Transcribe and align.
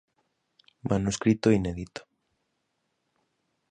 Manuscrito 0.89 1.47
inédito. 1.59 2.01